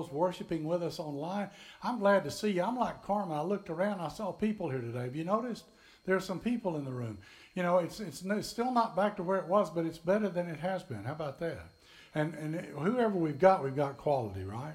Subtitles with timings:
[0.00, 1.50] those worshiping with us online.
[1.82, 2.62] I'm glad to see you.
[2.62, 3.36] I'm like Carmen.
[3.36, 4.00] I looked around.
[4.00, 5.02] I saw people here today.
[5.02, 5.64] Have you noticed?
[6.06, 7.18] There's some people in the room.
[7.54, 10.28] You know, it's, it's, it's still not back to where it was, but it's better
[10.28, 11.04] than it has been.
[11.04, 11.66] How about that?
[12.14, 14.74] And, and whoever we've got, we've got quality, right?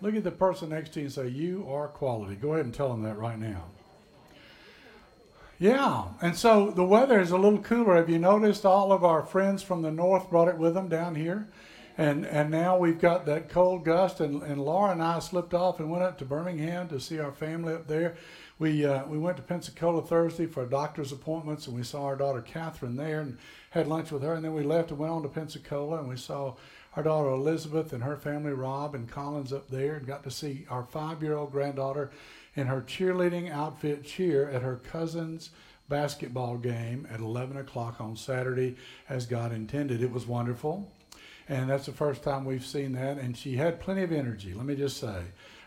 [0.00, 2.36] Look at the person next to you and say, You are quality.
[2.36, 3.64] Go ahead and tell them that right now.
[5.58, 7.96] Yeah, and so the weather is a little cooler.
[7.96, 11.14] Have you noticed all of our friends from the north brought it with them down
[11.14, 11.48] here?
[11.96, 15.78] And and now we've got that cold gust, and, and Laura and I slipped off
[15.78, 18.16] and went up to Birmingham to see our family up there.
[18.58, 22.42] We uh, we went to Pensacola Thursday for doctor's appointments, and we saw our daughter
[22.42, 23.38] Catherine there and
[23.70, 24.34] had lunch with her.
[24.34, 26.54] And then we left and went on to Pensacola, and we saw
[26.96, 30.66] our daughter Elizabeth and her family, Rob and Collins, up there, and got to see
[30.70, 32.10] our five-year-old granddaughter
[32.56, 35.50] in her cheerleading outfit cheer at her cousin's
[35.88, 38.76] basketball game at 11 o'clock on Saturday,
[39.08, 40.02] as God intended.
[40.02, 40.90] It was wonderful.
[41.48, 43.18] And that's the first time we've seen that.
[43.18, 45.22] And she had plenty of energy, let me just say.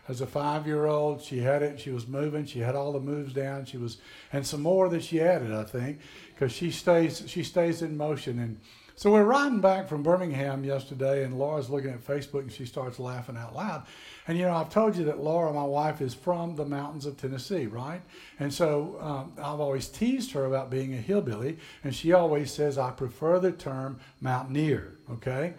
[0.08, 1.78] As a five year old, she had it.
[1.78, 2.46] She was moving.
[2.46, 3.66] She had all the moves down.
[3.66, 3.98] She was,
[4.32, 6.00] and some more that she added, I think,
[6.34, 8.38] because she stays, she stays in motion.
[8.38, 8.58] And
[8.98, 12.98] so we're riding back from Birmingham yesterday, and Laura's looking at Facebook and she starts
[12.98, 13.86] laughing out loud.
[14.26, 17.16] And you know, I've told you that Laura, my wife, is from the mountains of
[17.16, 18.02] Tennessee, right?
[18.40, 22.76] And so um, I've always teased her about being a hillbilly, and she always says,
[22.76, 25.54] I prefer the term mountaineer, okay?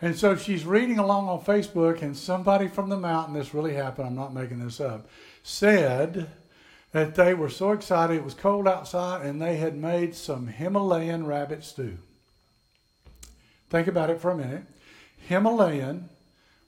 [0.00, 4.06] And so she's reading along on Facebook, and somebody from the mountain, this really happened,
[4.06, 5.08] I'm not making this up,
[5.42, 6.30] said
[6.92, 11.26] that they were so excited, it was cold outside, and they had made some Himalayan
[11.26, 11.98] rabbit stew.
[13.72, 14.64] Think about it for a minute.
[15.16, 16.10] Himalayan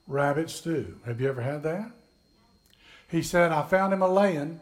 [0.06, 0.96] rabbit stew.
[1.04, 1.90] Have you ever had that?
[3.10, 4.58] He said, I found him a laying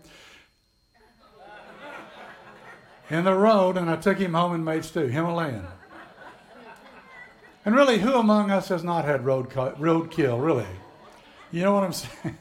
[3.09, 5.07] in the road and I took him home and made stew.
[5.07, 5.69] Himalayan.
[7.65, 10.67] And really, who among us has not had road roadkill, really?
[11.53, 12.39] You know what I'm saying?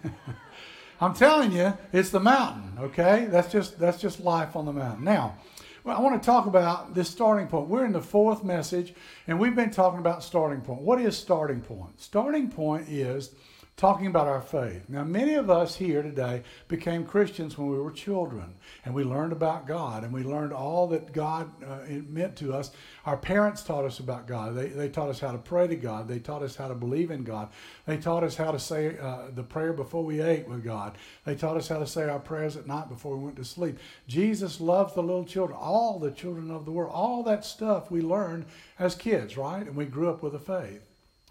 [0.99, 3.27] I'm telling you, it's the mountain, okay?
[3.29, 5.03] That's just that's just life on the mountain.
[5.03, 5.35] Now,
[5.83, 7.67] well, I want to talk about this starting point.
[7.67, 8.93] We're in the fourth message,
[9.27, 10.81] and we've been talking about starting point.
[10.81, 11.99] What is starting point?
[11.99, 13.31] Starting point is
[13.77, 14.83] talking about our faith.
[14.89, 18.53] Now, many of us here today became Christians when we were children,
[18.85, 22.71] and we learned about God, and we learned all that God uh, meant to us.
[23.07, 24.55] Our parents taught us about God.
[24.55, 26.07] They, they taught us how to pray to God.
[26.07, 27.49] They taught us how to believe in God.
[27.87, 30.97] They taught us how to say uh, the prayer before we ate with God.
[31.25, 33.79] They taught us how to say our prayers at night before we went to sleep.
[34.07, 36.91] Jesus loves the little children, all the children of the world.
[36.93, 38.45] All that stuff we learned
[38.77, 39.65] as kids, right?
[39.65, 40.83] And we grew up with a faith.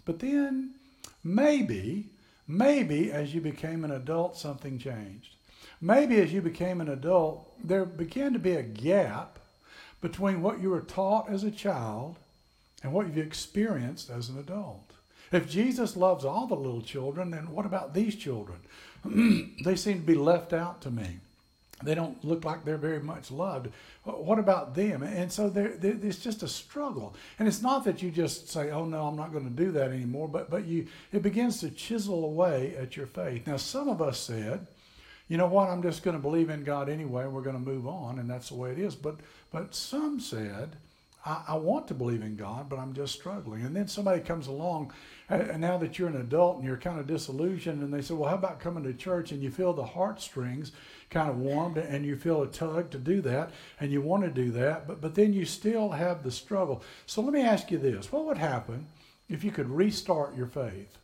[0.03, 0.73] But then,
[1.23, 2.10] maybe,
[2.51, 5.35] Maybe as you became an adult, something changed.
[5.79, 9.39] Maybe as you became an adult, there began to be a gap
[10.01, 12.17] between what you were taught as a child
[12.83, 14.91] and what you've experienced as an adult.
[15.31, 18.59] If Jesus loves all the little children, then what about these children?
[19.63, 21.19] they seem to be left out to me
[21.83, 23.69] they don't look like they're very much loved.
[24.03, 25.03] What about them?
[25.03, 27.15] And so there, it's just a struggle.
[27.39, 29.91] And it's not that you just say, "Oh no, I'm not going to do that
[29.91, 33.47] anymore," but but you it begins to chisel away at your faith.
[33.47, 34.67] Now, some of us said,
[35.27, 35.69] "You know what?
[35.69, 37.27] I'm just going to believe in God anyway.
[37.27, 39.17] We're going to move on, and that's the way it is." But
[39.51, 40.75] but some said,
[41.25, 43.63] I, I want to believe in God, but I'm just struggling.
[43.63, 44.93] And then somebody comes along,
[45.29, 48.13] uh, and now that you're an adult and you're kind of disillusioned, and they say,
[48.13, 50.71] Well, how about coming to church and you feel the heartstrings
[51.09, 54.29] kind of warmed and you feel a tug to do that and you want to
[54.29, 56.81] do that, but, but then you still have the struggle.
[57.05, 58.87] So let me ask you this what would happen
[59.29, 60.97] if you could restart your faith?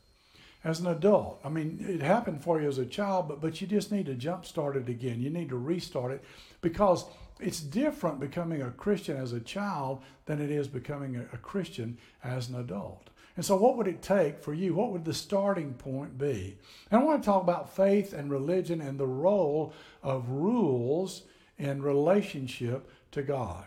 [0.68, 3.68] As an adult, I mean, it happened for you as a child, but, but you
[3.68, 5.22] just need to jumpstart it again.
[5.22, 6.22] You need to restart it
[6.60, 7.06] because
[7.40, 11.98] it's different becoming a Christian as a child than it is becoming a, a, Christian
[12.22, 13.10] as an adult.
[13.38, 14.74] And so, what would it take for you?
[14.74, 16.58] What would the starting point be?
[16.92, 19.72] And I want to talk about faith and religion and the role
[20.04, 21.22] of rules
[21.58, 23.64] in relationship to God.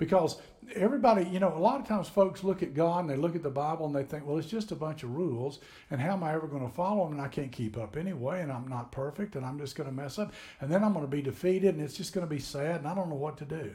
[0.00, 0.38] Because
[0.74, 3.42] everybody, you know, a lot of times folks look at God and they look at
[3.42, 5.60] the Bible and they think, well, it's just a bunch of rules,
[5.90, 7.18] and how am I ever going to follow them?
[7.18, 9.94] And I can't keep up anyway, and I'm not perfect, and I'm just going to
[9.94, 12.40] mess up, and then I'm going to be defeated, and it's just going to be
[12.40, 13.72] sad, and I don't know what to do.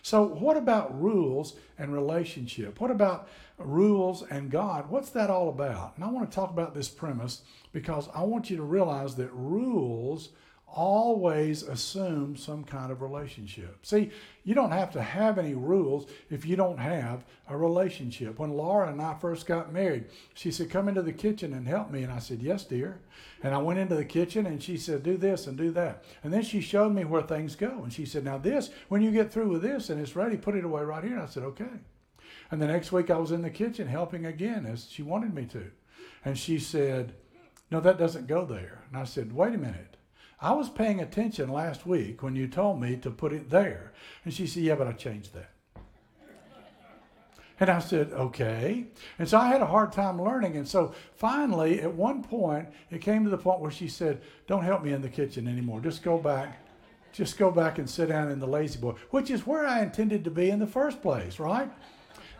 [0.00, 2.80] So, what about rules and relationship?
[2.80, 3.28] What about
[3.58, 4.88] rules and God?
[4.88, 5.92] What's that all about?
[5.96, 7.42] And I want to talk about this premise
[7.72, 10.30] because I want you to realize that rules
[10.74, 13.84] always assume some kind of relationship.
[13.84, 14.10] See,
[14.44, 18.38] you don't have to have any rules if you don't have a relationship.
[18.38, 21.90] When Laura and I first got married, she said, Come into the kitchen and help
[21.90, 22.02] me.
[22.02, 23.00] And I said, Yes, dear.
[23.42, 26.04] And I went into the kitchen and she said, Do this and do that.
[26.22, 27.82] And then she showed me where things go.
[27.82, 30.54] And she said, Now, this, when you get through with this and it's ready, put
[30.54, 31.14] it away right here.
[31.14, 31.66] And I said, Okay.
[32.50, 35.44] And the next week I was in the kitchen helping again as she wanted me
[35.46, 35.70] to.
[36.24, 37.14] And she said,
[37.70, 38.84] No, that doesn't go there.
[38.88, 39.97] And I said, Wait a minute.
[40.40, 43.92] I was paying attention last week when you told me to put it there.
[44.24, 45.50] And she said, Yeah, but I changed that.
[47.60, 48.86] And I said, okay.
[49.18, 50.56] And so I had a hard time learning.
[50.56, 54.62] And so finally, at one point, it came to the point where she said, don't
[54.62, 55.80] help me in the kitchen anymore.
[55.80, 56.64] Just go back.
[57.12, 60.30] Just go back and sit down in the La-Z-Boy, which is where I intended to
[60.30, 61.70] be in the first place, right?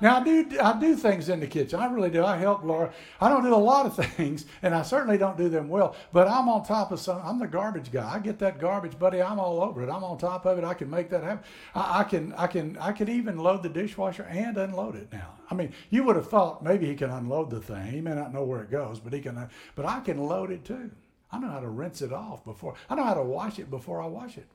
[0.00, 1.80] Now I do I do things in the kitchen.
[1.80, 2.24] I really do.
[2.24, 2.92] I help Laura.
[3.20, 5.96] I don't do a lot of things, and I certainly don't do them well.
[6.12, 7.20] But I'm on top of some.
[7.24, 8.14] I'm the garbage guy.
[8.14, 9.20] I get that garbage, buddy.
[9.20, 9.90] I'm all over it.
[9.90, 10.64] I'm on top of it.
[10.64, 11.44] I can make that happen.
[11.74, 15.34] I, I can I can I can even load the dishwasher and unload it now.
[15.50, 17.86] I mean, you would have thought maybe he can unload the thing.
[17.86, 19.48] He may not know where it goes, but he can.
[19.74, 20.90] But I can load it too.
[21.30, 22.74] I know how to rinse it off before.
[22.88, 24.46] I know how to wash it before I wash it.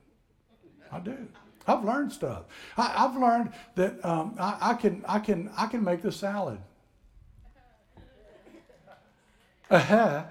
[0.92, 1.28] I do.
[1.68, 2.44] I've learned stuff.
[2.78, 6.60] I, have learned that um, I, I, can I can I can make the salad.
[9.72, 10.24] Uh-huh.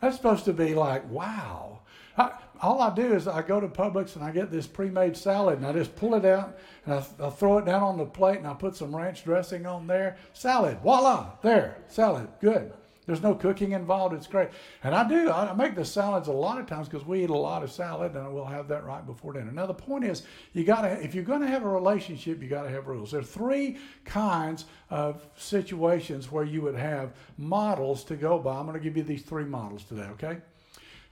[0.00, 1.80] That's supposed to be like wow.
[2.18, 5.58] I, all I do is I go to Publix and I get this pre-made salad
[5.58, 8.38] and I just pull it out and I, I throw it down on the plate
[8.38, 10.16] and I put some ranch dressing on there.
[10.34, 12.72] Salad, voila, there, salad, good.
[13.04, 14.14] There's no cooking involved.
[14.14, 14.50] It's great.
[14.84, 15.30] And I do.
[15.30, 18.14] I make the salads a lot of times because we eat a lot of salad
[18.14, 19.50] and we'll have that right before dinner.
[19.50, 20.22] Now, the point is,
[20.52, 23.10] you got to, if you're going to have a relationship, you got to have rules.
[23.10, 28.56] There are three kinds of situations where you would have models to go by.
[28.56, 30.38] I'm going to give you these three models today, okay?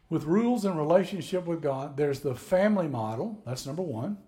[0.08, 3.42] With rules and relationship with God, there's the family model.
[3.44, 4.18] That's number one.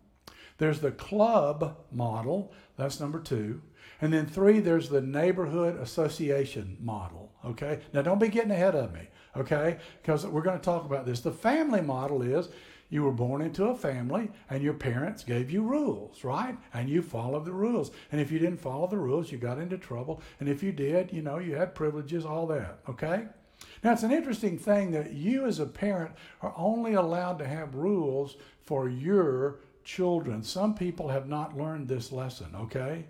[0.59, 2.53] There's the club model.
[2.77, 3.63] That's number two.
[4.01, 7.32] And then three, there's the neighborhood association model.
[7.45, 7.81] Okay.
[7.93, 9.09] Now don't be getting ahead of me.
[9.37, 9.79] Okay.
[10.01, 11.21] Because we're going to talk about this.
[11.21, 12.49] The family model is
[12.91, 16.57] you were born into a family and your parents gave you rules, right?
[16.75, 17.91] And you followed the rules.
[18.13, 20.21] And if you didn't follow the rules, you got into trouble.
[20.41, 22.81] And if you did, you know, you had privileges, all that.
[22.89, 23.25] Okay.
[23.83, 26.13] Now, it's an interesting thing that you as a parent
[26.43, 30.43] are only allowed to have rules for your children.
[30.43, 33.05] Some people have not learned this lesson, okay?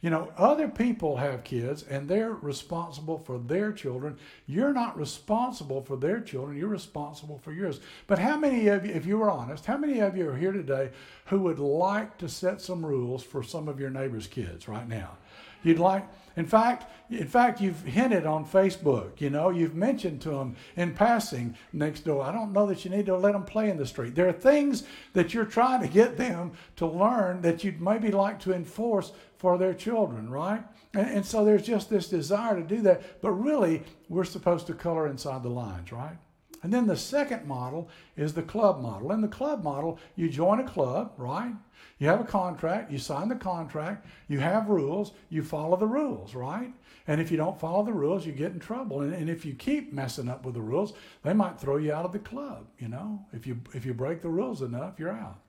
[0.00, 4.18] You know, other people have kids and they're responsible for their children.
[4.46, 7.80] You're not responsible for their children, you're responsible for yours.
[8.06, 10.52] But how many of you, if you were honest, how many of you are here
[10.52, 10.90] today
[11.26, 15.18] who would like to set some rules for some of your neighbor's kids right now?
[15.62, 16.04] You'd like,
[16.36, 19.20] in fact, in fact, you've hinted on Facebook.
[19.20, 22.22] You know, you've mentioned to them in passing next door.
[22.22, 24.14] I don't know that you need to let them play in the street.
[24.14, 24.84] There are things
[25.14, 29.56] that you're trying to get them to learn that you'd maybe like to enforce for
[29.56, 30.62] their children, right?
[30.94, 33.22] And, and so there's just this desire to do that.
[33.22, 36.18] But really, we're supposed to color inside the lines, right?
[36.62, 39.12] And then the second model is the club model.
[39.12, 41.54] In the club model, you join a club, right?
[41.98, 46.34] You have a contract, you sign the contract, you have rules, you follow the rules,
[46.34, 46.72] right?
[47.06, 49.00] And if you don't follow the rules, you get in trouble.
[49.02, 52.04] And, and if you keep messing up with the rules, they might throw you out
[52.04, 53.24] of the club, you know?
[53.32, 55.40] If you if you break the rules enough, you're out.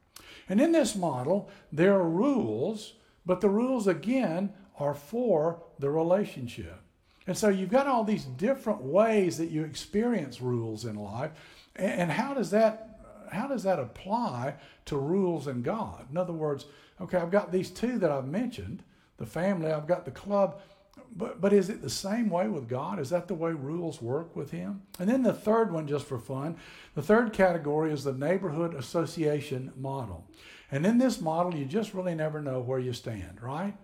[0.47, 2.93] And in this model, there are rules,
[3.25, 6.81] but the rules again are for the relationship.
[7.29, 11.29] And so you've got all these different ways that you experience rules in life.
[11.75, 12.87] And how does that
[13.31, 14.55] how does that apply
[14.85, 16.07] to rules in God?
[16.09, 16.65] In other words,
[16.99, 18.81] okay, I've got these two that I've mentioned,
[19.17, 20.59] the family, I've got the club,
[21.15, 22.97] but but is it the same way with God?
[22.97, 24.81] Is that the way rules work with him?
[24.97, 26.57] And then the third one just for fun,
[26.95, 30.25] the third category is the neighborhood association model.
[30.71, 33.77] And in this model, you just really never know where you stand, right?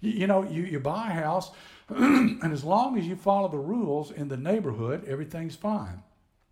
[0.00, 1.50] You, you know, you, you buy a house
[2.42, 6.02] and as long as you follow the rules in the neighborhood, everything's fine.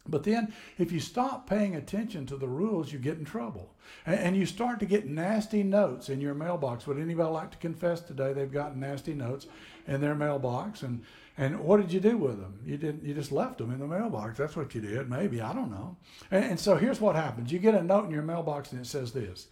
[0.08, 3.74] But then, if you stop paying attention to the rules, you get in trouble.
[4.06, 6.86] And, and, you start to get nasty notes in your mailbox.
[6.86, 9.46] Would anybody like to confess today they've gotten nasty notes
[9.86, 10.82] in their mailbox?
[10.82, 11.04] And,
[11.36, 12.58] and what did you do with them?
[12.64, 13.04] You didn't.
[13.04, 14.38] You just left them in the mailbox.
[14.38, 15.08] That's what you did.
[15.08, 15.96] Maybe I don't know.
[16.30, 18.86] And, and so here's what happens: you get a note in your mailbox, and it
[18.86, 19.48] says this: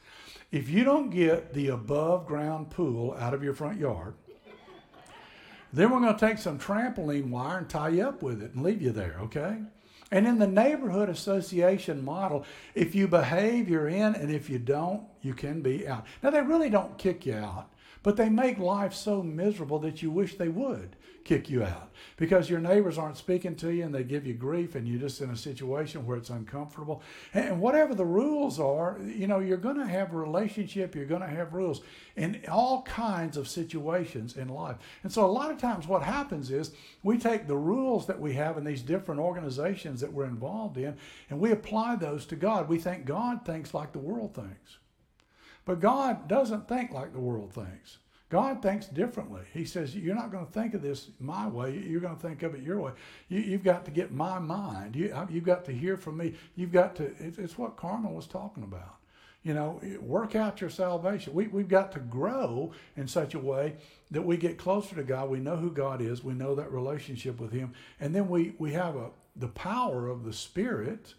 [0.50, 4.14] If you don't get the above ground pool out of your front yard,
[5.72, 8.62] then we're going to take some trampoline wire and tie you up with it and
[8.62, 9.58] leave you there, okay?
[10.10, 15.02] And in the neighborhood association model, if you behave, you're in, and if you don't,
[15.20, 16.06] you can be out.
[16.22, 17.68] Now, they really don't kick you out,
[18.02, 20.96] but they make life so miserable that you wish they would
[21.28, 24.74] kick you out because your neighbors aren't speaking to you and they give you grief
[24.74, 27.02] and you're just in a situation where it's uncomfortable.
[27.34, 31.20] And whatever the rules are, you know, you're going to have a relationship, you're going
[31.20, 31.82] to have rules
[32.16, 34.76] in all kinds of situations in life.
[35.02, 38.32] And so a lot of times what happens is we take the rules that we
[38.32, 40.96] have in these different organizations that we're involved in
[41.28, 42.70] and we apply those to God.
[42.70, 44.78] We think God thinks like the world thinks.
[45.66, 47.98] But God doesn't think like the world thinks.
[48.30, 49.40] God thinks differently.
[49.54, 51.82] He says, You're not going to think of this my way.
[51.86, 52.92] You're going to think of it your way.
[53.28, 54.96] You, have got to get my mind.
[54.96, 56.34] You, have got to hear from me.
[56.54, 58.96] You've got to, it's, it's what Carmel was talking about.
[59.44, 61.32] You know, work out your salvation.
[61.32, 63.76] We, we've got to grow in such a way
[64.10, 65.30] that we get closer to God.
[65.30, 66.22] We know who God is.
[66.22, 67.72] We know that relationship with Him.
[67.98, 71.14] And then we, we have a, the power of the Spirit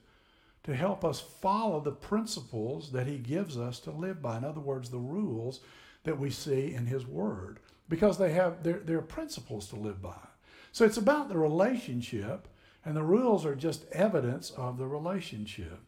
[0.64, 4.38] to help us follow the principles that He gives us to live by.
[4.38, 5.62] In other words, the rules
[6.04, 10.28] that we see in His Word, because they have they're, they're principles to live by.
[10.72, 12.48] So it's about the relationship,
[12.86, 15.80] and the rules are just evidence of the relationship.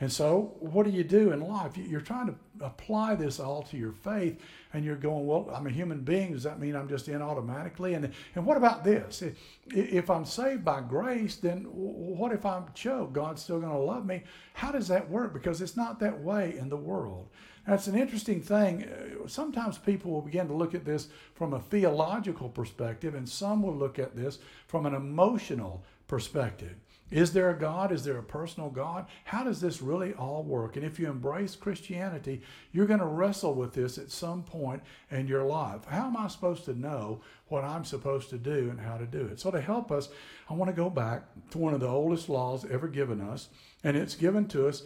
[0.00, 1.76] And so, what do you do in life?
[1.76, 4.40] You're trying to apply this all to your faith,
[4.72, 6.32] and you're going, Well, I'm a human being.
[6.32, 7.94] Does that mean I'm just in automatically?
[7.94, 9.22] And, and what about this?
[9.66, 13.12] If I'm saved by grace, then what if I'm choked?
[13.12, 14.22] God's still going to love me.
[14.54, 15.32] How does that work?
[15.32, 17.28] Because it's not that way in the world.
[17.68, 18.84] That's an interesting thing.
[18.84, 23.62] Uh, sometimes people will begin to look at this from a theological perspective, and some
[23.62, 26.76] will look at this from an emotional perspective.
[27.10, 27.92] Is there a God?
[27.92, 29.06] Is there a personal God?
[29.24, 30.76] How does this really all work?
[30.76, 32.40] And if you embrace Christianity,
[32.72, 35.84] you're going to wrestle with this at some point in your life.
[35.86, 39.26] How am I supposed to know what I'm supposed to do and how to do
[39.26, 39.40] it?
[39.40, 40.08] So, to help us,
[40.48, 43.48] I want to go back to one of the oldest laws ever given us,
[43.84, 44.84] and it's given to us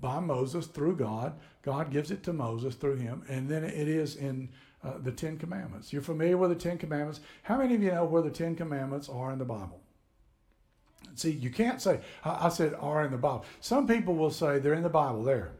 [0.00, 1.34] by Moses through God.
[1.62, 4.48] God gives it to Moses through him, and then it is in
[4.84, 5.92] uh, the Ten Commandments.
[5.92, 7.20] You're familiar with the Ten Commandments?
[7.42, 9.80] How many of you know where the Ten Commandments are in the Bible?
[11.14, 13.44] See, you can't say, I, I said are in the Bible.
[13.60, 15.52] Some people will say they're in the Bible there.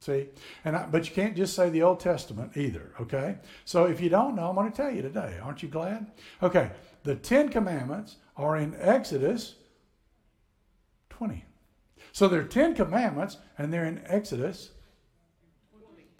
[0.00, 0.26] See?
[0.64, 3.36] And I, but you can't just say the Old Testament either, okay?
[3.64, 5.38] So if you don't know, I'm going to tell you today.
[5.40, 6.10] Aren't you glad?
[6.42, 6.72] Okay.
[7.04, 9.54] The 10 commandments are in Exodus
[11.10, 11.44] 20.
[12.12, 14.70] So there are 10 commandments and they're in Exodus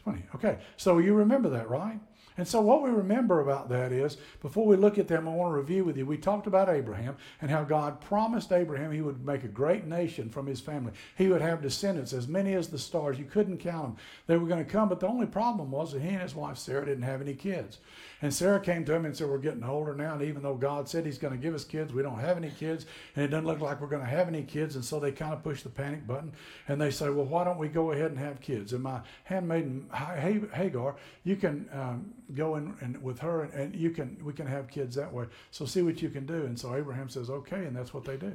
[0.03, 0.25] 20.
[0.35, 0.59] Okay.
[0.77, 2.01] So you remember that, right?
[2.39, 5.53] And so, what we remember about that is, before we look at them, I want
[5.53, 6.07] to review with you.
[6.07, 10.31] We talked about Abraham and how God promised Abraham he would make a great nation
[10.31, 10.93] from his family.
[11.17, 13.19] He would have descendants, as many as the stars.
[13.19, 13.97] You couldn't count them.
[14.27, 16.57] They were going to come, but the only problem was that he and his wife
[16.57, 17.79] Sarah didn't have any kids.
[18.23, 20.89] And Sarah came to him and said, We're getting older now, and even though God
[20.89, 22.87] said he's going to give us kids, we don't have any kids,
[23.17, 24.77] and it doesn't look like we're going to have any kids.
[24.77, 26.33] And so they kind of push the panic button
[26.69, 28.73] and they say, Well, why don't we go ahead and have kids?
[28.73, 31.69] And my handmaiden Hagar, you can.
[31.73, 35.13] Um, go in, and with her and, and you can we can have kids that
[35.13, 38.05] way so see what you can do and so abraham says okay and that's what
[38.05, 38.33] they do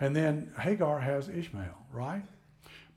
[0.00, 2.22] and then hagar has ishmael right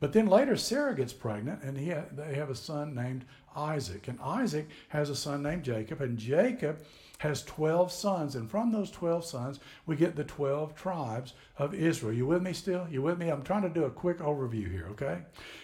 [0.00, 4.08] but then later sarah gets pregnant and ha- they have a son named isaac.
[4.08, 6.80] And isaac has a son named jacob and jacob
[7.20, 8.34] has 12 sons.
[8.34, 12.14] And from those 12 sons, we get the 12 tribes of Israel.
[12.14, 12.86] You with me still?
[12.90, 13.28] You with me?
[13.28, 15.18] I'm trying to do a quick overview here, okay?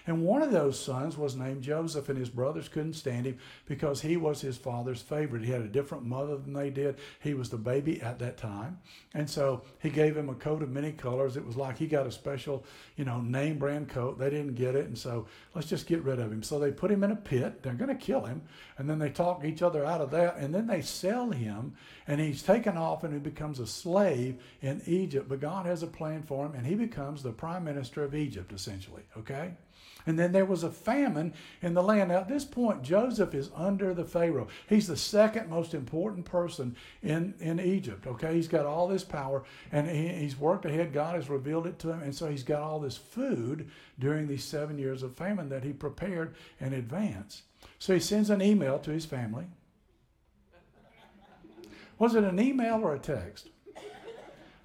[0.06, 4.02] And one of those sons was named Joseph, and his brothers couldn't stand him because
[4.02, 5.44] he was his father's favorite.
[5.44, 6.96] He had a different mother than they did.
[7.20, 8.78] He was the baby at that time.
[9.14, 11.38] And so he gave him a coat of many colors.
[11.38, 14.18] It was like he got a special, you know, name brand coat.
[14.18, 14.88] They didn't get it.
[14.88, 16.42] And so let's just get rid of him.
[16.42, 17.62] So they put him in a pit.
[17.62, 18.42] They're going to kill him.
[18.76, 20.36] And then they talk each other out of that.
[20.36, 21.74] And then they sell him him,
[22.06, 25.28] and he's taken off and he becomes a slave in Egypt.
[25.28, 28.52] But God has a plan for him, and he becomes the prime minister of Egypt,
[28.52, 29.02] essentially.
[29.16, 29.52] Okay?
[30.06, 32.10] And then there was a famine in the land.
[32.10, 34.46] Now, at this point, Joseph is under the Pharaoh.
[34.68, 38.06] He's the second most important person in, in Egypt.
[38.06, 40.92] Okay, he's got all this power and he, he's worked ahead.
[40.92, 42.02] God has revealed it to him.
[42.02, 45.72] And so he's got all this food during these seven years of famine that he
[45.72, 47.42] prepared in advance.
[47.80, 49.46] So he sends an email to his family
[51.98, 53.50] was it an email or a text?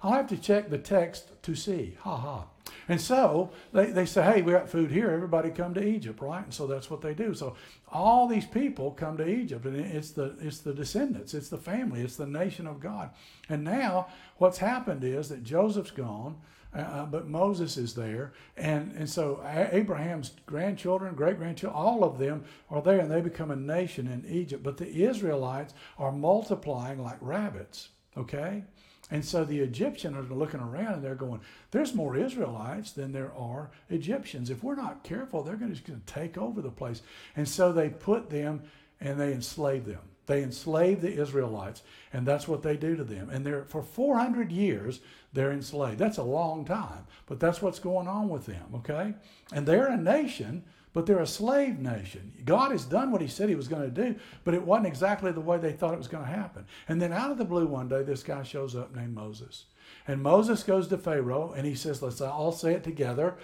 [0.02, 1.96] I'll have to check the text to see.
[2.00, 2.46] Ha ha.
[2.88, 5.10] And so they, they say, hey, we got food here.
[5.10, 6.44] Everybody come to Egypt, right?
[6.44, 7.34] And so that's what they do.
[7.34, 7.56] So
[7.90, 12.02] all these people come to Egypt, and it's the it's the descendants, it's the family,
[12.02, 13.10] it's the nation of God.
[13.48, 16.36] And now what's happened is that Joseph's gone.
[16.74, 18.32] Uh, uh, but Moses is there.
[18.56, 23.50] And, and so Abraham's grandchildren, great grandchildren, all of them are there and they become
[23.50, 24.62] a nation in Egypt.
[24.62, 28.64] But the Israelites are multiplying like rabbits, okay?
[29.12, 33.30] And so the Egyptians are looking around and they're going, there's more Israelites than there
[33.36, 34.48] are Egyptians.
[34.48, 37.02] If we're not careful, they're going to take over the place.
[37.36, 38.62] And so they put them
[39.02, 40.00] and they enslave them.
[40.24, 43.28] They enslave the Israelites, and that's what they do to them.
[43.28, 45.00] And they're for 400 years
[45.34, 45.98] they're enslaved.
[45.98, 49.14] That's a long time, but that's what's going on with them, okay?
[49.52, 52.32] And they're a nation, but they're a slave nation.
[52.44, 55.32] God has done what he said he was going to do, but it wasn't exactly
[55.32, 56.66] the way they thought it was going to happen.
[56.88, 59.64] And then out of the blue one day this guy shows up named Moses.
[60.06, 63.36] And Moses goes to Pharaoh and he says, "Let's all say it together.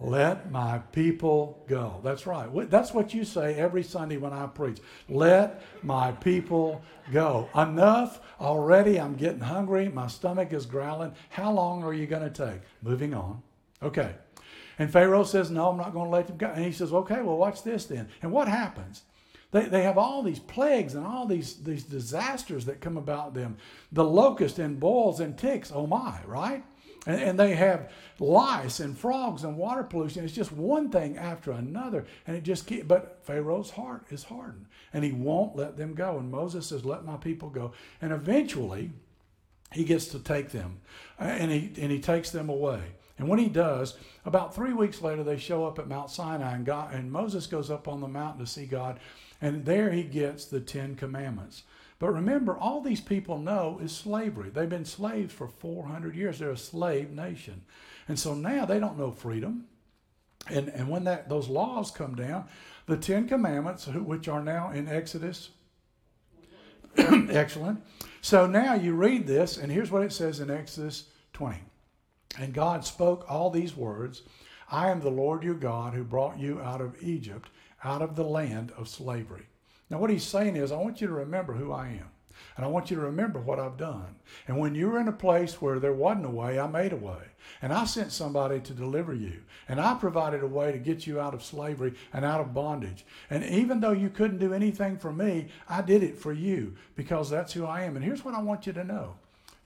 [0.00, 2.00] Let my people go.
[2.02, 2.48] That's right.
[2.68, 4.78] That's what you say every Sunday when I preach.
[5.08, 7.48] Let my people go.
[7.54, 8.98] Enough already.
[8.98, 9.88] I'm getting hungry.
[9.88, 11.14] My stomach is growling.
[11.30, 12.60] How long are you going to take?
[12.82, 13.42] Moving on.
[13.82, 14.16] Okay.
[14.78, 16.48] And Pharaoh says, No, I'm not going to let them go.
[16.48, 18.08] And he says, Okay, well, watch this then.
[18.22, 19.02] And what happens?
[19.54, 23.56] They, they have all these plagues and all these, these disasters that come about them
[23.92, 25.70] the locust and boils and ticks.
[25.72, 26.64] Oh my, right?
[27.06, 30.24] And, and, they have lice and frogs and water pollution.
[30.24, 32.06] It's just one thing after another.
[32.26, 36.18] And it just keeps, but Pharaoh's heart is hardened and he won't let them go.
[36.18, 37.72] And Moses says, Let my people go.
[38.02, 38.90] And eventually,
[39.70, 40.80] he gets to take them
[41.18, 42.80] and he, and he takes them away.
[43.18, 46.66] And when he does, about three weeks later, they show up at Mount Sinai, and,
[46.66, 48.98] God, and Moses goes up on the mountain to see God,
[49.40, 51.62] and there he gets the Ten Commandments.
[51.98, 54.50] But remember, all these people know is slavery.
[54.50, 56.38] They've been slaves for 400 years.
[56.38, 57.62] They're a slave nation.
[58.08, 59.66] And so now they don't know freedom.
[60.48, 62.46] And, and when that those laws come down,
[62.86, 65.50] the Ten Commandments, which are now in Exodus,
[66.96, 67.82] excellent.
[68.20, 71.58] So now you read this, and here's what it says in Exodus 20.
[72.38, 74.22] And God spoke all these words
[74.70, 77.50] I am the Lord your God who brought you out of Egypt,
[77.84, 79.46] out of the land of slavery.
[79.90, 82.08] Now, what he's saying is, I want you to remember who I am.
[82.56, 84.16] And I want you to remember what I've done.
[84.46, 86.96] And when you were in a place where there wasn't a way, I made a
[86.96, 87.20] way.
[87.60, 89.42] And I sent somebody to deliver you.
[89.68, 93.04] And I provided a way to get you out of slavery and out of bondage.
[93.30, 97.30] And even though you couldn't do anything for me, I did it for you because
[97.30, 97.96] that's who I am.
[97.96, 99.14] And here's what I want you to know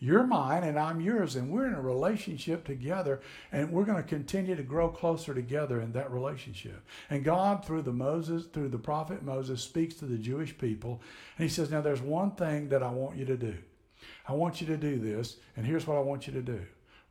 [0.00, 4.08] you're mine and I'm yours, and we're in a relationship together, and we're going to
[4.08, 6.84] continue to grow closer together in that relationship.
[7.10, 11.02] And God, through the Moses, through the prophet Moses, speaks to the Jewish people,
[11.36, 13.56] and He says, "Now there's one thing that I want you to do.
[14.28, 16.60] I want you to do this, and here's what I want you to do.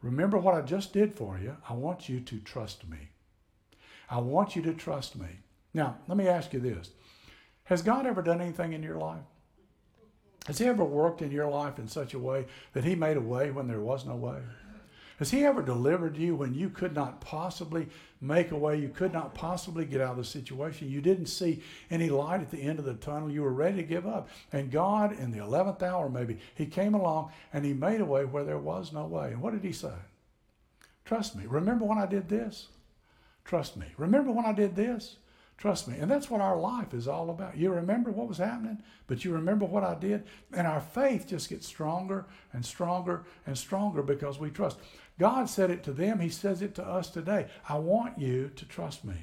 [0.02, 1.58] Remember what I just did for you.
[1.68, 3.10] I want you to trust me.
[4.10, 5.28] I want you to trust me.
[5.74, 6.92] Now, let me ask you this:
[7.66, 9.26] Has God ever done anything in your life?
[10.48, 13.22] Has He ever worked in your life in such a way that He made a
[13.22, 14.40] way when there was no way?
[15.20, 17.90] Has He ever delivered you when you could not possibly
[18.22, 18.80] make a way?
[18.80, 20.90] You could not possibly get out of the situation.
[20.90, 23.30] You didn't see any light at the end of the tunnel.
[23.30, 24.30] You were ready to give up.
[24.54, 28.24] And God, in the 11th hour maybe, He came along and He made a way
[28.24, 29.34] where there was no way.
[29.34, 29.96] And what did He say?
[31.04, 31.44] Trust me.
[31.46, 32.68] Remember when I did this?
[33.44, 33.88] Trust me.
[33.98, 35.18] Remember when I did this?
[35.58, 35.98] Trust me.
[35.98, 37.58] And that's what our life is all about.
[37.58, 40.26] You remember what was happening, but you remember what I did.
[40.54, 44.78] And our faith just gets stronger and stronger and stronger because we trust.
[45.18, 47.48] God said it to them, He says it to us today.
[47.68, 49.16] I want you to trust me.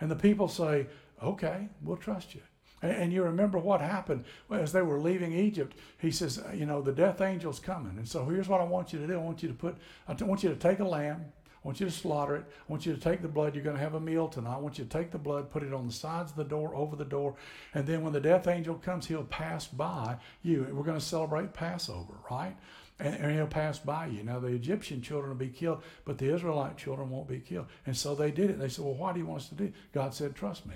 [0.00, 0.88] And the people say,
[1.22, 2.40] Okay, we'll trust you.
[2.80, 5.76] And you remember what happened as they were leaving Egypt.
[5.98, 7.96] He says, You know, the death angel's coming.
[7.96, 9.76] And so here's what I want you to do I want you to put,
[10.08, 11.26] I want you to take a lamb
[11.62, 12.44] I want you to slaughter it.
[12.46, 13.54] I want you to take the blood.
[13.54, 14.54] You're going to have a meal tonight.
[14.54, 16.74] I want you to take the blood, put it on the sides of the door,
[16.74, 17.34] over the door,
[17.74, 20.68] and then when the death angel comes, he'll pass by you.
[20.70, 22.56] We're going to celebrate Passover, right?
[23.00, 24.22] And, and he'll pass by you.
[24.22, 27.66] Now, the Egyptian children will be killed, but the Israelite children won't be killed.
[27.86, 28.58] And so they did it.
[28.58, 29.74] They said, Well, why do you want us to do it?
[29.92, 30.74] God said, Trust me.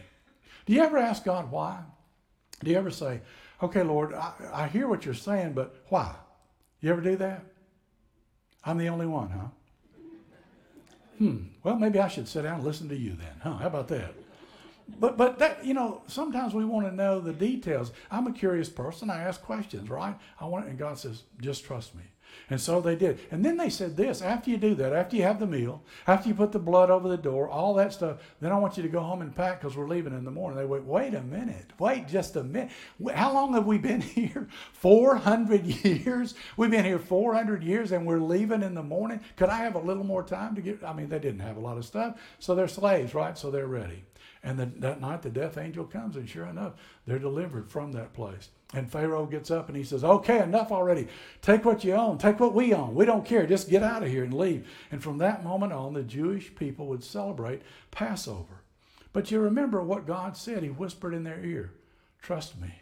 [0.66, 1.80] Do you ever ask God why?
[2.62, 3.20] Do you ever say,
[3.62, 6.14] Okay, Lord, I, I hear what you're saying, but why?
[6.80, 7.44] You ever do that?
[8.64, 9.46] I'm the only one, huh?
[11.18, 13.34] Hmm, well, maybe I should sit down and listen to you then.
[13.42, 13.54] Huh?
[13.54, 14.14] How about that?
[14.98, 17.92] But but that you know, sometimes we want to know the details.
[18.10, 19.10] I'm a curious person.
[19.10, 20.16] I ask questions, right?
[20.40, 22.02] I want, and God says, just trust me.
[22.50, 23.18] And so they did.
[23.30, 26.28] And then they said this after you do that, after you have the meal, after
[26.28, 28.88] you put the blood over the door, all that stuff, then I want you to
[28.88, 30.58] go home and pack because we're leaving in the morning.
[30.58, 31.72] They wait, wait a minute.
[31.78, 32.70] Wait just a minute.
[33.14, 34.48] How long have we been here?
[34.72, 36.34] 400 years?
[36.56, 39.20] We've been here 400 years and we're leaving in the morning.
[39.36, 40.82] Could I have a little more time to get?
[40.84, 42.18] I mean, they didn't have a lot of stuff.
[42.38, 43.36] So they're slaves, right?
[43.36, 44.04] So they're ready.
[44.44, 46.72] And that night the death angel comes, and sure enough,
[47.06, 48.48] they're delivered from that place.
[48.74, 51.06] And Pharaoh gets up and he says, Okay, enough already.
[51.42, 52.18] Take what you own.
[52.18, 52.94] Take what we own.
[52.94, 53.46] We don't care.
[53.46, 54.66] Just get out of here and leave.
[54.90, 58.62] And from that moment on, the Jewish people would celebrate Passover.
[59.12, 60.62] But you remember what God said.
[60.62, 61.74] He whispered in their ear,
[62.20, 62.74] Trust me.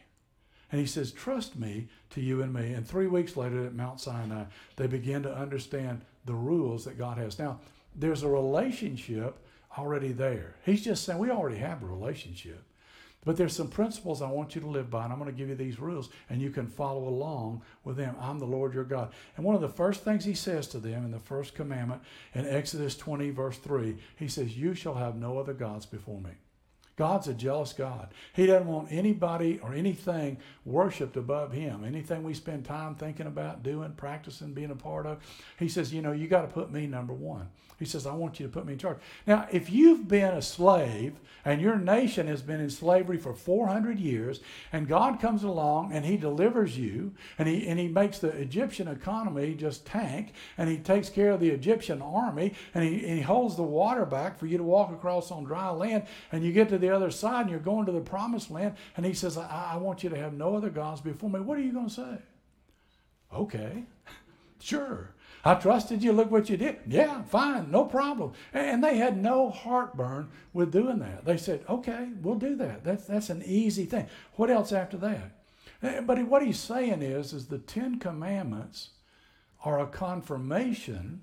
[0.73, 2.73] And he says, Trust me to you and me.
[2.73, 4.45] And three weeks later at Mount Sinai,
[4.77, 7.39] they begin to understand the rules that God has.
[7.39, 7.59] Now,
[7.95, 9.39] there's a relationship
[9.77, 10.57] already there.
[10.65, 12.65] He's just saying, We already have a relationship.
[13.25, 15.51] But there's some principles I want you to live by, and I'm going to give
[15.51, 18.17] you these rules, and you can follow along with them.
[18.19, 19.13] I'm the Lord your God.
[19.37, 22.01] And one of the first things he says to them in the first commandment
[22.35, 26.31] in Exodus 20, verse 3, he says, You shall have no other gods before me.
[27.01, 28.09] God's a jealous God.
[28.35, 30.37] He doesn't want anybody or anything
[30.67, 31.83] worshiped above Him.
[31.83, 35.17] Anything we spend time thinking about, doing, practicing, being a part of,
[35.59, 37.49] He says, you know, you got to put me number one.
[37.79, 38.99] He says, I want you to put me in charge.
[39.27, 41.15] Now, if you've been a slave
[41.47, 46.05] and your nation has been in slavery for 400 years, and God comes along and
[46.05, 50.77] He delivers you, and He, and he makes the Egyptian economy just tank, and He
[50.77, 54.45] takes care of the Egyptian army, and he, and he holds the water back for
[54.45, 57.51] you to walk across on dry land, and you get to the other side and
[57.51, 60.33] you're going to the promised land, and He says, I, I want you to have
[60.33, 61.41] no other gods before me.
[61.41, 62.19] What are you going to say?
[63.33, 63.85] Okay,
[64.61, 65.15] sure.
[65.45, 66.13] I trusted you.
[66.13, 66.81] Look what you did.
[66.87, 68.33] Yeah, fine, no problem.
[68.53, 71.25] And they had no heartburn with doing that.
[71.25, 72.85] They said, okay, we'll do that.
[72.85, 74.07] That's, that's an easy thing.
[74.35, 76.07] What else after that?
[76.07, 78.91] But what he's saying is, is the Ten Commandments
[79.65, 81.23] are a confirmation,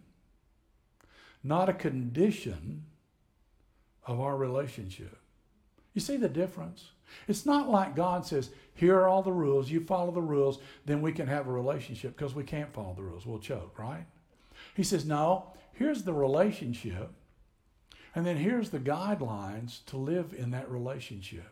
[1.43, 2.85] not a condition
[4.07, 5.19] of our relationship.
[5.97, 6.91] You see the difference?
[7.27, 11.01] It's not like God says, here are all the rules, you follow the rules, then
[11.01, 13.25] we can have a relationship because we can't follow the rules.
[13.25, 14.05] We'll choke, right?
[14.75, 17.09] He says, no, here's the relationship,
[18.13, 21.51] and then here's the guidelines to live in that relationship.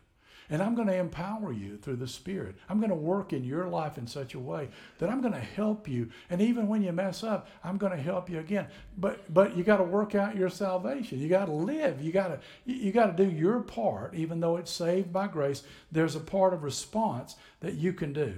[0.49, 2.55] And I'm going to empower you through the Spirit.
[2.69, 5.39] I'm going to work in your life in such a way that I'm going to
[5.39, 6.09] help you.
[6.29, 8.67] And even when you mess up, I'm going to help you again.
[8.97, 11.19] But but you got to work out your salvation.
[11.19, 12.01] You got to live.
[12.01, 15.63] You got to you got to do your part, even though it's saved by grace.
[15.91, 18.35] There's a part of response that you can do.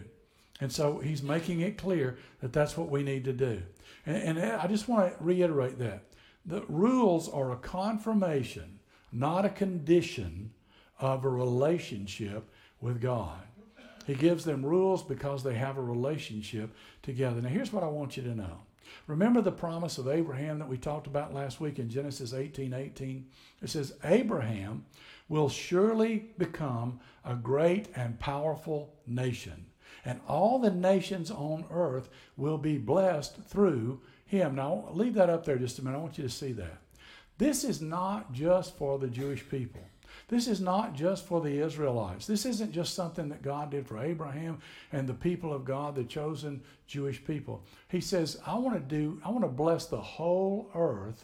[0.59, 3.61] And so he's making it clear that that's what we need to do.
[4.05, 6.03] And, and I just want to reiterate that.
[6.45, 8.79] The rules are a confirmation,
[9.11, 10.51] not a condition
[10.99, 12.49] of a relationship
[12.81, 13.39] with God.
[14.05, 17.41] He gives them rules because they have a relationship together.
[17.41, 18.59] Now, here's what I want you to know.
[19.05, 23.25] Remember the promise of Abraham that we talked about last week in Genesis 18 18?
[23.61, 24.85] It says, Abraham
[25.27, 29.65] will surely become a great and powerful nation,
[30.05, 34.55] and all the nations on earth will be blessed through him.
[34.55, 35.97] Now, leave that up there just a minute.
[35.97, 36.77] I want you to see that.
[37.37, 39.81] This is not just for the Jewish people.
[40.29, 42.27] This is not just for the Israelites.
[42.27, 44.59] This isn't just something that God did for Abraham
[44.91, 47.63] and the people of God, the chosen Jewish people.
[47.87, 51.23] He says, I want to do, I want to bless the whole earth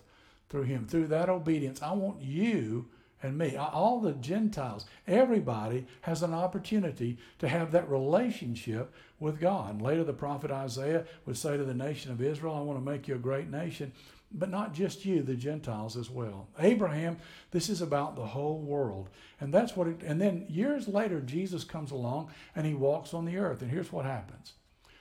[0.50, 0.88] through him.
[0.88, 2.86] Through that obedience, I want you
[3.24, 9.82] and me, all the Gentiles, everybody has an opportunity to have that relationship with God.
[9.82, 13.08] Later, the prophet Isaiah would say to the nation of Israel, I want to make
[13.08, 13.94] you a great nation
[14.34, 16.48] but not just you, the Gentiles as well.
[16.60, 17.18] Abraham,
[17.52, 19.10] this is about the whole world.
[19.40, 23.26] And that's what it, and then years later, Jesus comes along and he walks on
[23.26, 23.62] the earth.
[23.62, 24.54] And here's what happens.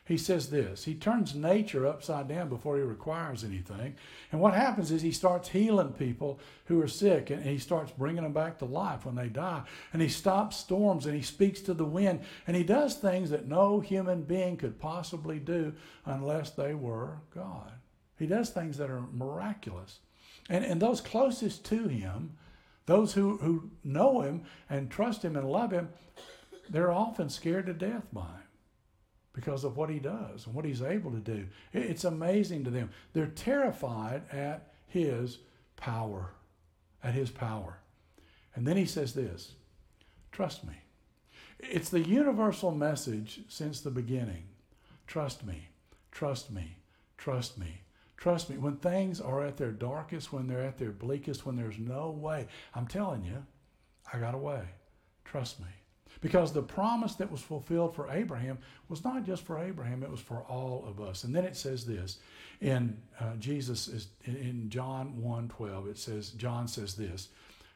[0.05, 3.95] He says this He turns nature upside down before he requires anything.
[4.33, 8.25] And what happens is he starts healing people who are sick and he starts bringing
[8.25, 9.63] them back to life when they die.
[9.93, 13.47] And he stops storms and he speaks to the wind and he does things that
[13.47, 15.73] no human being could possibly do
[16.05, 17.73] unless they were God.
[18.19, 19.99] He does things that are miraculous.
[20.49, 22.37] And, and those closest to him,
[22.87, 25.89] those who, who know him and trust him and love him,
[26.69, 28.49] they're often scared to death by him
[29.33, 31.47] because of what he does and what he's able to do.
[31.73, 32.91] It's amazing to them.
[33.13, 35.39] They're terrified at his
[35.77, 36.31] power,
[37.03, 37.79] at his power.
[38.55, 39.53] And then he says this
[40.31, 40.75] trust me.
[41.59, 44.45] It's the universal message since the beginning.
[45.07, 45.69] Trust me,
[46.11, 46.77] trust me,
[47.17, 47.82] trust me.
[48.23, 51.81] Trust me, when things are at their darkest, when they're at their bleakest, when there's
[51.81, 53.45] no way, I'm telling you,
[54.13, 54.63] I got a way.
[55.25, 55.67] Trust me.
[56.21, 58.59] Because the promise that was fulfilled for Abraham
[58.89, 61.25] was not just for Abraham, it was for all of us.
[61.25, 62.21] And then it says this
[62.61, 67.29] in uh, Jesus is in John 1 12, it says, John says this,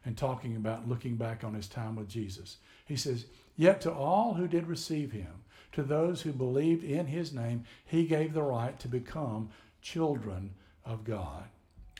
[0.04, 2.58] and talking about looking back on his time with Jesus.
[2.84, 3.24] He says,
[3.56, 8.06] Yet to all who did receive him, to those who believed in his name, he
[8.06, 9.50] gave the right to become
[9.86, 10.52] children
[10.84, 11.44] of God.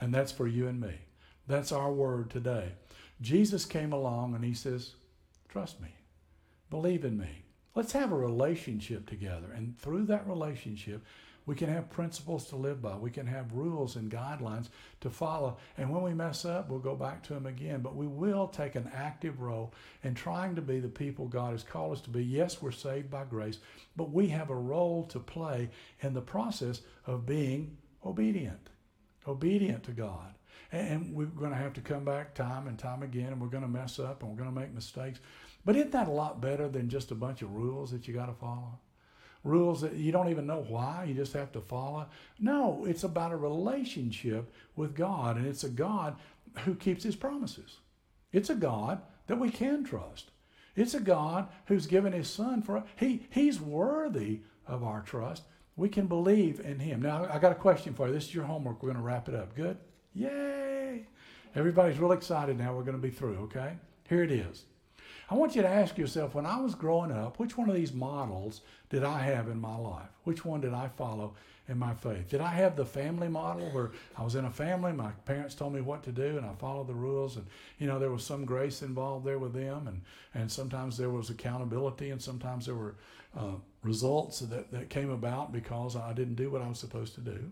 [0.01, 0.94] And that's for you and me.
[1.46, 2.72] That's our word today.
[3.20, 4.94] Jesus came along and he says,
[5.49, 5.88] Trust me,
[6.68, 7.44] believe in me.
[7.77, 9.53] Let's have a relationship together.
[9.55, 11.05] And through that relationship,
[11.45, 12.97] we can have principles to live by.
[12.97, 14.71] We can have rules and guidelines
[15.03, 15.59] to follow.
[15.77, 17.83] And when we mess up, we'll go back to them again.
[17.83, 21.62] But we will take an active role in trying to be the people God has
[21.62, 22.25] called us to be.
[22.25, 23.59] Yes, we're saved by grace,
[23.95, 25.69] but we have a role to play
[26.01, 28.71] in the process of being obedient,
[29.29, 30.33] obedient to God.
[30.73, 33.62] And we're going to have to come back time and time again, and we're going
[33.62, 35.21] to mess up and we're going to make mistakes.
[35.66, 38.26] But isn't that a lot better than just a bunch of rules that you got
[38.26, 38.79] to follow?
[39.46, 42.07] rules that you don't even know why, you just have to follow.
[42.38, 46.16] No, it's about a relationship with God, and it's a God
[46.64, 47.79] who keeps his promises.
[48.33, 50.31] It's a God that we can trust.
[50.74, 55.44] It's a God who's given his son for he he's worthy of our trust.
[55.74, 57.00] We can believe in him.
[57.02, 58.12] Now I got a question for you.
[58.12, 58.83] This is your homework.
[58.83, 59.55] We're going to wrap it up.
[59.55, 59.79] Good?
[60.14, 61.07] Yay!
[61.55, 62.74] Everybody's real excited now.
[62.74, 63.74] We're going to be through, okay?
[64.09, 64.64] Here it is.
[65.29, 67.93] I want you to ask yourself when I was growing up, which one of these
[67.93, 68.61] models
[68.91, 70.09] did I have in my life?
[70.23, 71.35] Which one did I follow
[71.69, 72.29] in my faith?
[72.29, 75.75] Did I have the family model where I was in a family, my parents told
[75.75, 77.47] me what to do and I followed the rules and
[77.81, 80.03] you know there was some grace involved there with them and
[80.35, 82.95] and sometimes there was accountability and sometimes there were
[83.37, 87.21] uh, results that, that came about because I didn't do what I was supposed to
[87.21, 87.51] do.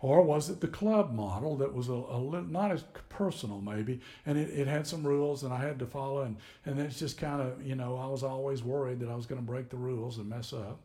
[0.00, 4.00] Or was it the club model that was a, a little, not as personal maybe,
[4.26, 7.18] and it, it had some rules and I had to follow, and, and it's just
[7.18, 9.76] kind of, you know, I was always worried that I was going to break the
[9.76, 10.80] rules and mess up.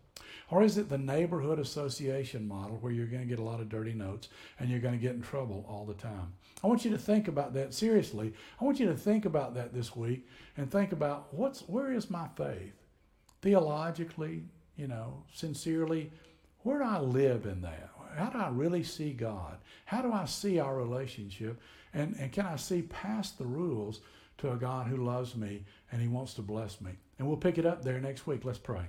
[0.49, 3.69] Or is it the neighborhood association model where you're going to get a lot of
[3.69, 6.34] dirty notes and you're going to get in trouble all the time?
[6.63, 8.34] I want you to think about that seriously.
[8.60, 12.10] I want you to think about that this week and think about what's where is
[12.10, 12.73] my faith?
[13.41, 14.43] Theologically,
[14.76, 16.12] you know, sincerely,
[16.62, 17.89] where do I live in that?
[18.15, 19.58] How do I really see God?
[19.86, 21.60] How do I see our relationship?
[21.93, 24.02] And, and can I see past the rules
[24.39, 26.91] to a God who loves me and he wants to bless me?
[27.19, 28.45] And we'll pick it up there next week.
[28.45, 28.86] Let's pray.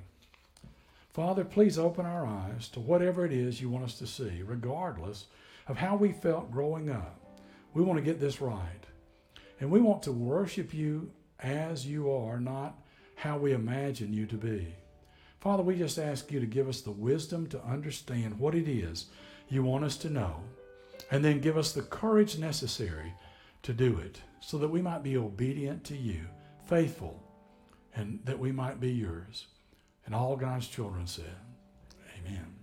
[1.13, 5.27] Father, please open our eyes to whatever it is you want us to see, regardless
[5.69, 7.21] of how we felt growing up.
[7.73, 8.87] We want to get this right.
[9.61, 11.11] And we want to worship you
[11.41, 12.79] as you are, not
[13.15, 14.75] how we imagine you to be.
[15.45, 19.11] Father, we just ask you to give us the wisdom to understand what it is
[19.51, 20.37] you want us to know,
[21.11, 23.13] and then give us the courage necessary
[23.63, 26.23] to do it so that we might be obedient to you,
[26.67, 27.23] faithful,
[27.95, 29.49] and that we might be yours.
[30.07, 31.37] And all God's children said,
[32.19, 32.55] Amen.